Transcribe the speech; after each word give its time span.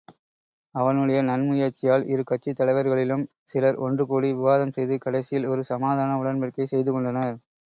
அவனுடைய 0.75 1.19
நன்முயற்சியால் 1.21 2.05
இரு 2.07 2.23
கட்சித் 2.23 2.57
தலைவர்களிலும் 2.59 3.23
சிலர் 3.43 3.79
ஒன்றுகூடி 3.85 4.31
விவாதம் 4.33 4.75
செய்து, 4.79 4.97
கடைசியில் 4.99 5.49
ஒரு 5.53 5.63
சமாதான 5.71 6.19
உடன்படிக்கை 6.23 6.67
செய்துகொண்டனர். 6.67 7.37